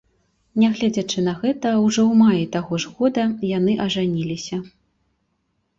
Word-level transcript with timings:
Нягледзячы 0.61 1.19
на 1.27 1.33
гэта 1.43 1.73
ўжо 1.85 2.01
ў 2.11 2.23
маі 2.23 2.49
таго 2.57 2.73
ж 2.85 2.95
года 2.97 3.23
яны 3.57 3.79
ажаніліся. 3.87 4.57